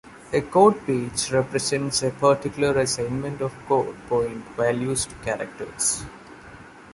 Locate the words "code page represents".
0.41-2.01